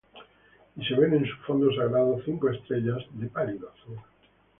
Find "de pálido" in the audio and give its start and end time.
3.13-3.69